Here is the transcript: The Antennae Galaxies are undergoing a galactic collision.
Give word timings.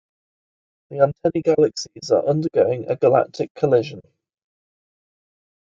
The 0.89 0.99
Antennae 1.01 1.43
Galaxies 1.43 2.09
are 2.09 2.25
undergoing 2.25 2.89
a 2.89 2.95
galactic 2.95 3.53
collision. 3.53 4.01